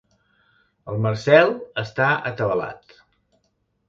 [0.93, 2.97] El Marcel està atabalat.